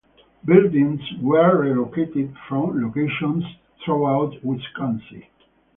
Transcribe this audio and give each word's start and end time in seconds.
Buildings 0.43 0.99
were 1.21 1.61
relocated 1.61 2.35
from 2.49 2.81
locations 2.81 3.43
throughout 3.85 4.33
Wisconsin. 4.43 5.25